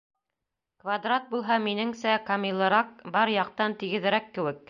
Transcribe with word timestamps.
—Квадрат 0.83 1.27
булһа, 1.33 1.57
минеңсә, 1.65 2.15
камилыраҡ, 2.31 2.97
бар 3.17 3.35
яҡтан 3.37 3.79
тигеҙерәк 3.85 4.37
кеүек. 4.39 4.59